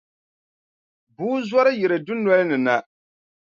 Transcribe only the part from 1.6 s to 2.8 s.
yiri dundolini na.